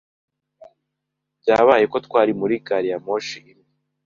Byabaye 1.41 1.85
ko 1.91 1.97
twari 2.05 2.31
muri 2.39 2.55
gari 2.65 2.87
ya 2.91 2.97
moshi 3.05 3.37
imwe. 3.51 3.67